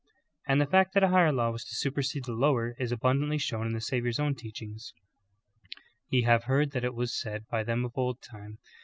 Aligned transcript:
"*" 0.15 0.29
And 0.47 0.59
the 0.59 0.65
fact 0.65 0.95
that 0.95 1.03
a 1.03 1.09
higher 1.09 1.31
law 1.31 1.51
was 1.51 1.63
to 1.63 1.75
supersede 1.75 2.25
the 2.25 2.31
lower 2.33 2.75
is 2.79 2.91
abundantly 2.91 3.37
shown 3.37 3.67
in 3.67 3.73
the 3.73 3.79
Savior's 3.81 4.19
own 4.19 4.33
teachings: 4.33 4.93
"Ye 6.09 6.23
have 6.23 6.45
heard 6.45 6.71
that 6.71 6.83
it 6.83 6.95
was 6.95 7.15
said 7.21 7.47
by 7.49 7.63
them 7.63 7.85
of 7.85 7.91
old 7.95 8.19
time. 8.19 8.57